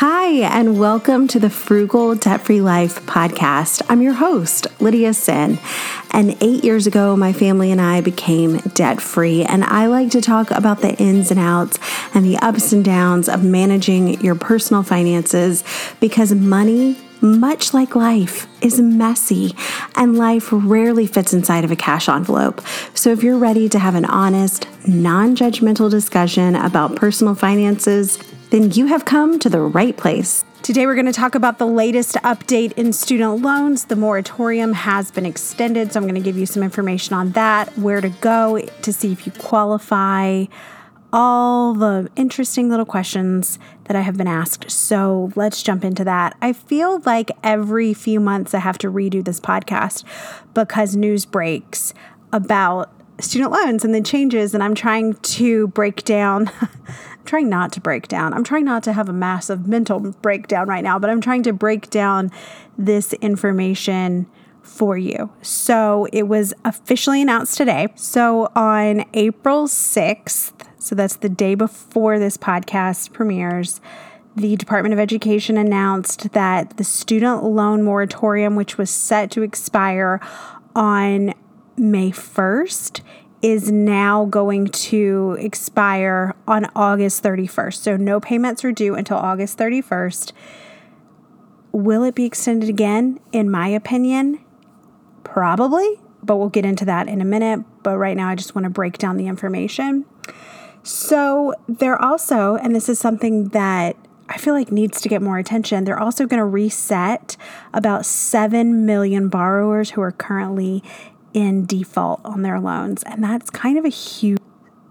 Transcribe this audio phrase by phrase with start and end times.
[0.00, 3.82] Hi, and welcome to the Frugal Debt Free Life podcast.
[3.88, 5.58] I'm your host, Lydia Senn.
[6.12, 9.42] And eight years ago, my family and I became debt free.
[9.42, 11.80] And I like to talk about the ins and outs
[12.14, 15.64] and the ups and downs of managing your personal finances
[15.98, 19.52] because money much like life, is messy
[19.96, 22.60] and life rarely fits inside of a cash envelope.
[22.94, 28.20] So, if you're ready to have an honest, non judgmental discussion about personal finances,
[28.50, 30.44] then you have come to the right place.
[30.62, 33.84] Today, we're going to talk about the latest update in student loans.
[33.84, 37.76] The moratorium has been extended, so I'm going to give you some information on that,
[37.78, 40.46] where to go to see if you qualify,
[41.12, 44.70] all the interesting little questions that I have been asked.
[44.70, 46.36] So let's jump into that.
[46.42, 50.04] I feel like every few months I have to redo this podcast
[50.54, 51.94] because news breaks
[52.32, 56.50] about student loans and the changes, and I'm trying to break down.
[57.24, 58.32] trying not to break down.
[58.32, 61.52] I'm trying not to have a massive mental breakdown right now, but I'm trying to
[61.52, 62.30] break down
[62.78, 64.26] this information
[64.62, 65.30] for you.
[65.42, 67.88] So it was officially announced today.
[67.96, 73.80] So on April 6th, so that's the day before this podcast premieres,
[74.36, 80.20] the Department of Education announced that the student loan moratorium, which was set to expire
[80.76, 81.34] on
[81.78, 83.00] May 1st,
[83.40, 87.74] is now going to expire on August 31st.
[87.74, 90.32] So no payments are due until August 31st.
[91.72, 93.20] Will it be extended again?
[93.30, 94.44] In my opinion,
[95.22, 97.64] probably, but we'll get into that in a minute.
[97.82, 100.04] But right now, I just want to break down the information.
[100.82, 103.96] So they're also, and this is something that
[104.28, 105.84] I feel like needs to get more attention.
[105.84, 107.36] They're also going to reset
[107.72, 110.82] about 7 million borrowers who are currently
[111.34, 113.02] in default on their loans.
[113.04, 114.38] And that's kind of a huge.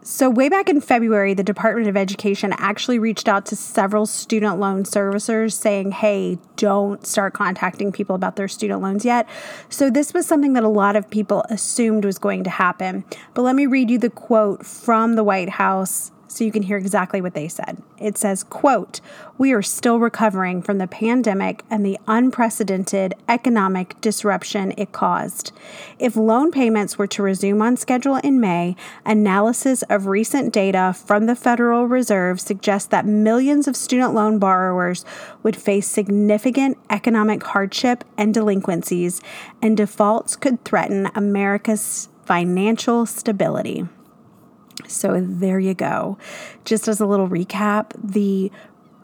[0.03, 4.57] So, way back in February, the Department of Education actually reached out to several student
[4.57, 9.27] loan servicers saying, hey, don't start contacting people about their student loans yet.
[9.67, 13.03] So, this was something that a lot of people assumed was going to happen.
[13.33, 16.77] But let me read you the quote from the White House so you can hear
[16.77, 17.81] exactly what they said.
[17.99, 19.01] It says, quote,
[19.37, 25.51] "We are still recovering from the pandemic and the unprecedented economic disruption it caused.
[25.99, 31.25] If loan payments were to resume on schedule in May, analysis of recent data from
[31.25, 35.05] the Federal Reserve suggests that millions of student loan borrowers
[35.43, 39.21] would face significant economic hardship and delinquencies,
[39.61, 43.87] and defaults could threaten America's financial stability."
[44.87, 46.17] So there you go.
[46.65, 48.51] Just as a little recap, the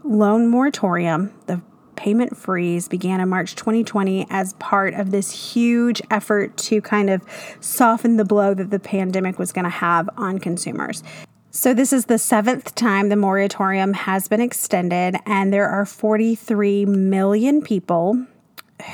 [0.04, 1.62] loan moratorium, the
[1.96, 7.22] payment freeze began in March 2020 as part of this huge effort to kind of
[7.60, 11.04] soften the blow that the pandemic was going to have on consumers.
[11.52, 16.86] So, this is the seventh time the moratorium has been extended, and there are 43
[16.86, 18.26] million people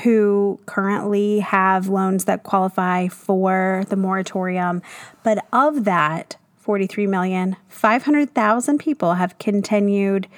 [0.02, 4.82] who currently have loans that qualify for the moratorium.
[5.22, 10.28] But of that, 43 million, 500,000 people have continued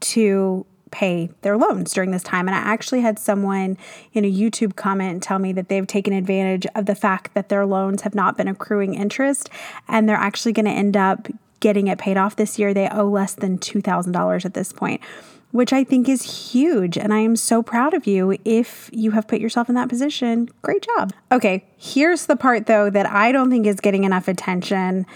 [0.00, 2.48] to pay their loans during this time.
[2.48, 3.78] And I actually had someone
[4.12, 7.66] in a YouTube comment tell me that they've taken advantage of the fact that their
[7.66, 9.48] loans have not been accruing interest
[9.88, 11.28] and they're actually going to end up
[11.60, 12.74] getting it paid off this year.
[12.74, 15.00] They owe less than $2,000 at this point.
[15.52, 16.96] Which I think is huge.
[16.96, 20.48] And I am so proud of you if you have put yourself in that position.
[20.62, 21.12] Great job.
[21.32, 25.06] Okay, here's the part though that I don't think is getting enough attention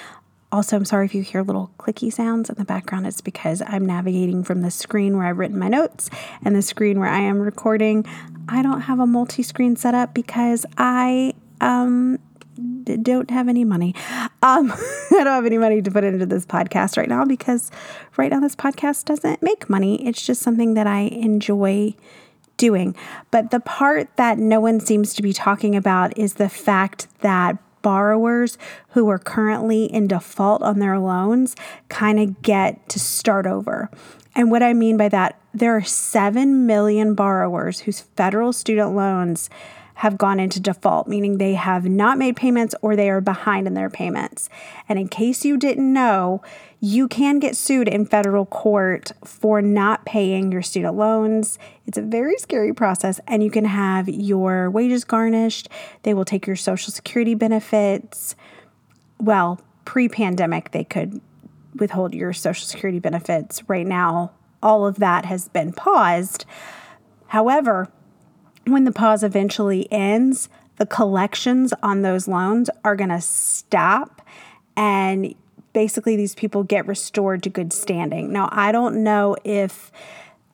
[0.55, 3.09] also, I'm sorry if you hear little clicky sounds in the background.
[3.09, 6.11] It's because I'm navigating from the screen where I've written my notes
[6.45, 8.07] and the screen where I am recording.
[8.49, 12.21] I don't have a multi screen setup because I um,
[13.03, 13.97] don't have any money.
[14.45, 14.71] Um,
[15.11, 17.73] I don't have any money to put into this podcast right now because
[18.17, 20.07] right now this podcast doesn't make money.
[20.07, 21.97] It's just something that I enjoy
[22.59, 22.95] doing.
[23.33, 27.59] But the part that no one seems to be talking about is the fact that
[27.85, 28.57] borrowers
[28.89, 31.55] who are currently in default on their loans
[31.89, 33.91] kind of get to start over.
[34.35, 39.51] And what I mean by that, there are 7 million borrowers whose federal student loans
[39.95, 43.75] have gone into default, meaning they have not made payments or they are behind in
[43.75, 44.49] their payments.
[44.89, 46.43] And in case you didn't know,
[46.81, 51.59] you can get sued in federal court for not paying your student loans.
[51.87, 55.69] It's a very scary process, and you can have your wages garnished.
[56.03, 58.35] They will take your Social Security benefits.
[59.19, 61.21] Well, pre pandemic, they could
[61.77, 63.63] withhold your Social Security benefits.
[63.69, 64.33] Right now,
[64.63, 66.45] all of that has been paused.
[67.29, 67.89] However,
[68.67, 74.23] when the pause eventually ends, the collections on those loans are going to stop
[74.77, 75.35] and
[75.73, 78.33] basically these people get restored to good standing.
[78.33, 79.93] Now, I don't know if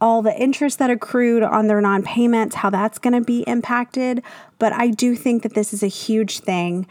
[0.01, 4.23] all the interest that accrued on their non payments, how that's going to be impacted.
[4.59, 6.87] But I do think that this is a huge thing.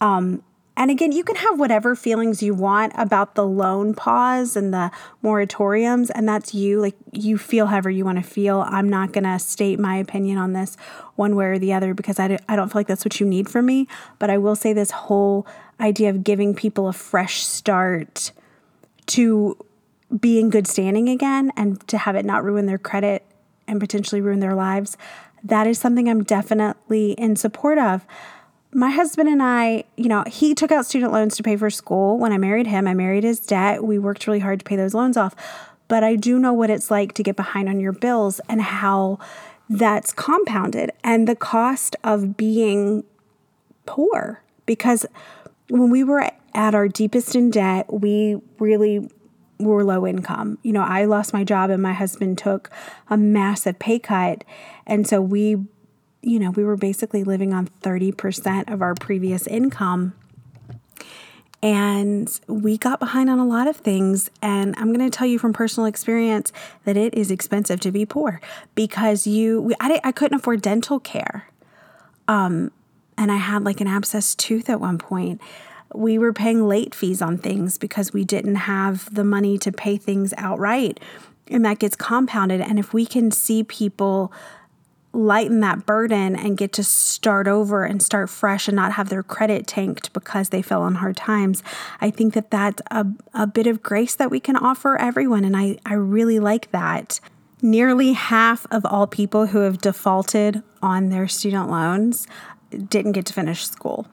[0.00, 0.42] Um,
[0.76, 4.90] and again, you can have whatever feelings you want about the loan pause and the
[5.22, 6.80] moratoriums, and that's you.
[6.80, 8.64] Like, you feel however you want to feel.
[8.66, 10.76] I'm not going to state my opinion on this
[11.14, 13.26] one way or the other because I, do, I don't feel like that's what you
[13.26, 13.86] need from me.
[14.18, 15.46] But I will say this whole
[15.78, 18.32] idea of giving people a fresh start
[19.06, 19.56] to
[20.20, 23.24] be in good standing again and to have it not ruin their credit
[23.68, 24.96] and potentially ruin their lives,
[25.42, 28.04] that is something I'm definitely in support of.
[28.76, 32.18] My husband and I, you know, he took out student loans to pay for school.
[32.18, 33.84] When I married him, I married his debt.
[33.84, 35.36] We worked really hard to pay those loans off.
[35.86, 39.20] But I do know what it's like to get behind on your bills and how
[39.70, 43.04] that's compounded and the cost of being
[43.86, 44.42] poor.
[44.66, 45.06] Because
[45.68, 49.08] when we were at our deepest in debt, we really
[49.58, 50.58] were low income.
[50.62, 52.70] You know, I lost my job and my husband took
[53.08, 54.42] a massive pay cut.
[54.86, 55.58] And so we,
[56.26, 60.14] you know, we were basically living on 30% of our previous income.
[61.62, 64.30] And we got behind on a lot of things.
[64.42, 66.52] And I'm going to tell you from personal experience
[66.84, 68.40] that it is expensive to be poor
[68.74, 71.48] because you, we, I, I couldn't afford dental care.
[72.28, 72.70] Um,
[73.16, 75.40] and I had like an abscessed tooth at one point
[75.94, 79.96] we were paying late fees on things because we didn't have the money to pay
[79.96, 80.98] things outright.
[81.48, 82.60] And that gets compounded.
[82.60, 84.32] And if we can see people
[85.14, 89.22] lighten that burden and get to start over and start fresh and not have their
[89.22, 91.62] credit tanked because they fell on hard times,
[92.00, 95.44] I think that that's a, a bit of grace that we can offer everyone.
[95.44, 97.20] And I, I really like that.
[97.62, 102.26] Nearly half of all people who have defaulted on their student loans
[102.70, 104.06] didn't get to finish school.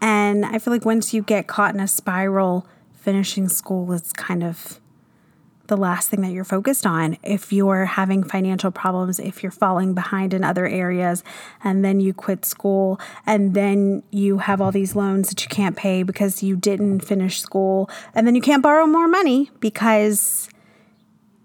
[0.00, 4.44] And I feel like once you get caught in a spiral, finishing school is kind
[4.44, 4.80] of
[5.66, 7.16] the last thing that you're focused on.
[7.22, 11.24] If you're having financial problems, if you're falling behind in other areas,
[11.62, 15.76] and then you quit school, and then you have all these loans that you can't
[15.76, 20.48] pay because you didn't finish school, and then you can't borrow more money because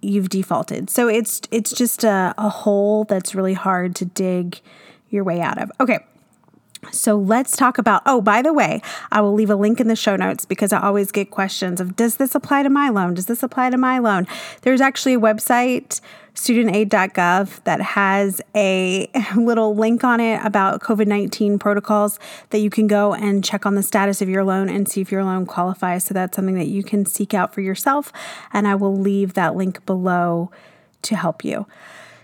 [0.01, 0.89] you've defaulted.
[0.89, 4.59] So it's it's just a, a hole that's really hard to dig
[5.09, 5.71] your way out of.
[5.79, 5.99] Okay,
[6.91, 8.01] so let's talk about.
[8.05, 8.81] Oh, by the way,
[9.11, 11.95] I will leave a link in the show notes because I always get questions of
[11.95, 13.13] does this apply to my loan?
[13.13, 14.27] Does this apply to my loan?
[14.61, 15.99] There's actually a website,
[16.35, 22.19] studentaid.gov, that has a little link on it about COVID 19 protocols
[22.51, 25.11] that you can go and check on the status of your loan and see if
[25.11, 26.05] your loan qualifies.
[26.05, 28.11] So that's something that you can seek out for yourself.
[28.53, 30.49] And I will leave that link below
[31.01, 31.65] to help you.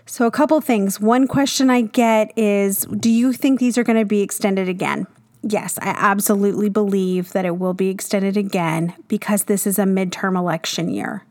[0.08, 1.00] So, a couple things.
[1.00, 5.08] One question I get is Do you think these are going to be extended again?
[5.42, 10.36] Yes, I absolutely believe that it will be extended again because this is a midterm
[10.36, 11.24] election year.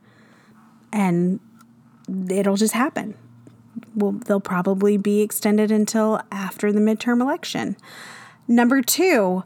[0.92, 1.40] And
[2.30, 3.16] it'll just happen.
[3.94, 7.76] Well, they'll probably be extended until after the midterm election.
[8.48, 9.44] Number two,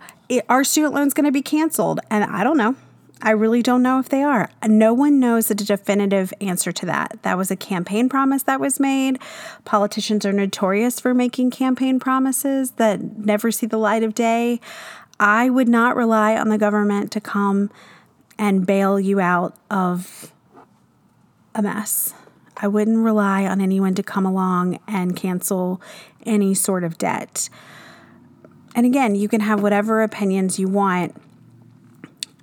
[0.49, 1.99] are student loans going to be canceled?
[2.11, 2.75] And I don't know.
[3.21, 4.49] I really don't know if they are.
[4.65, 7.19] No one knows a definitive answer to that.
[7.23, 9.19] That was a campaign promise that was made.
[9.65, 14.61] Politicians are notorious for making campaign promises that never see the light of day.
[15.19, 17.69] I would not rely on the government to come
[18.37, 20.31] and bail you out of
[21.53, 22.13] a mess.
[22.55, 25.81] I wouldn't rely on anyone to come along and cancel
[26.25, 27.49] any sort of debt.
[28.75, 31.17] And again, you can have whatever opinions you want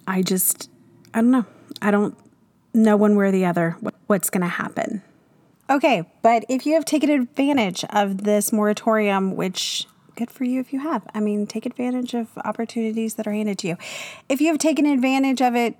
[0.06, 0.70] I just,
[1.16, 1.46] I don't know.
[1.80, 2.16] I don't
[2.74, 5.02] know one way or the other what's going to happen.
[5.68, 10.72] Okay, but if you have taken advantage of this moratorium, which good for you if
[10.72, 11.06] you have.
[11.14, 13.76] I mean, take advantage of opportunities that are handed to you.
[14.28, 15.76] If you have taken advantage of it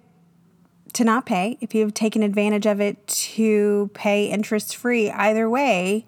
[0.93, 5.49] to not pay, if you have taken advantage of it to pay interest free, either
[5.49, 6.07] way,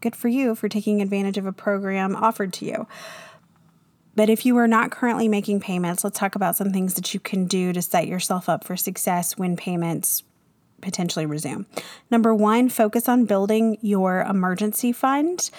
[0.00, 2.86] good for you for taking advantage of a program offered to you.
[4.16, 7.20] But if you are not currently making payments, let's talk about some things that you
[7.20, 10.22] can do to set yourself up for success when payments
[10.80, 11.66] potentially resume.
[12.10, 15.50] Number one, focus on building your emergency fund.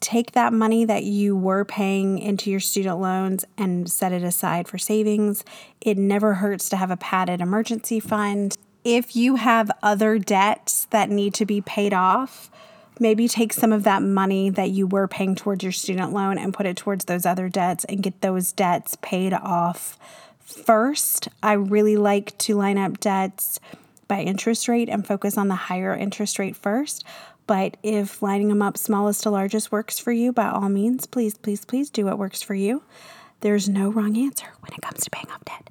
[0.00, 4.68] Take that money that you were paying into your student loans and set it aside
[4.68, 5.42] for savings.
[5.80, 8.56] It never hurts to have a padded emergency fund.
[8.84, 12.50] If you have other debts that need to be paid off,
[12.98, 16.54] maybe take some of that money that you were paying towards your student loan and
[16.54, 19.98] put it towards those other debts and get those debts paid off
[20.40, 21.28] first.
[21.42, 23.60] I really like to line up debts
[24.08, 27.04] by interest rate and focus on the higher interest rate first.
[27.46, 31.36] But if lining them up smallest to largest works for you, by all means, please,
[31.38, 32.82] please, please do what works for you.
[33.40, 35.70] There's no wrong answer when it comes to paying off debt.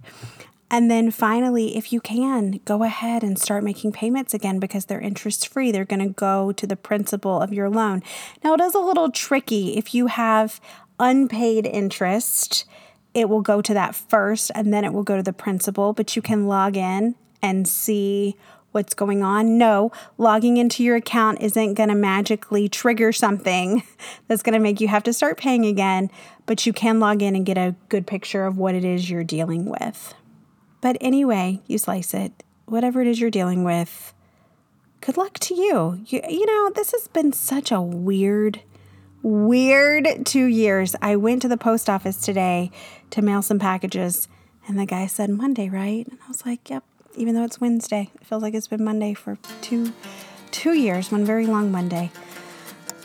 [0.71, 4.99] And then finally, if you can, go ahead and start making payments again because they're
[4.99, 5.71] interest free.
[5.71, 8.01] They're going to go to the principal of your loan.
[8.43, 10.59] Now, it is a little tricky if you have
[10.99, 12.65] unpaid interest.
[13.13, 16.15] It will go to that first and then it will go to the principal, but
[16.15, 18.35] you can log in and see
[18.71, 19.57] what's going on.
[19.57, 23.83] No, logging into your account isn't going to magically trigger something
[24.27, 26.09] that's going to make you have to start paying again,
[26.45, 29.23] but you can log in and get a good picture of what it is you're
[29.23, 30.13] dealing with.
[30.81, 34.13] But anyway, you slice it, whatever it is you're dealing with,
[35.01, 36.01] good luck to you.
[36.07, 38.61] You, you know, this has been such a weird,
[39.21, 40.95] weird two years.
[41.01, 42.71] I went to the post office today
[43.11, 44.27] to mail some packages,
[44.67, 46.07] and the guy said Monday, right?
[46.07, 46.83] And I was like, yep,
[47.15, 48.09] even though it's Wednesday.
[48.15, 49.93] It feels like it's been Monday for two
[50.51, 52.11] two years, one very long Monday.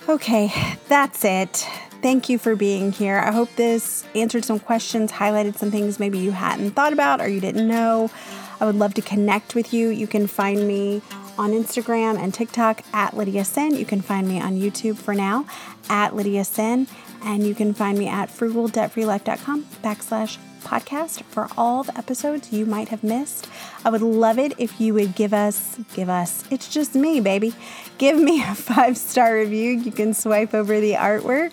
[0.08, 0.52] Okay,
[0.88, 1.66] that's it.
[2.02, 3.19] Thank you for being here.
[3.19, 7.28] I hope this answered some questions, highlighted some things maybe you hadn't thought about or
[7.28, 8.11] you didn't know.
[8.59, 9.88] I would love to connect with you.
[9.90, 11.02] You can find me
[11.37, 13.75] on Instagram and TikTok at Lydia Senn.
[13.75, 15.45] You can find me on YouTube for now
[15.90, 16.87] at Lydia Senn.
[17.23, 22.88] And you can find me at frugaldebtfreelife.com backslash podcast for all the episodes you might
[22.88, 23.47] have missed.
[23.85, 27.54] I would love it if you would give us, give us, it's just me, baby.
[27.99, 29.73] Give me a five star review.
[29.73, 31.52] You can swipe over the artwork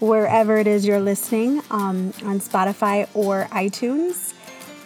[0.00, 4.34] wherever it is you're listening um, on Spotify or iTunes,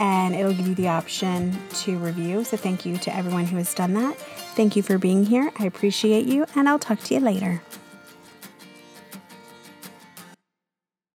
[0.00, 2.44] and it'll give you the option to review.
[2.44, 4.16] So, thank you to everyone who has done that.
[4.54, 5.52] Thank you for being here.
[5.58, 7.62] I appreciate you, and I'll talk to you later.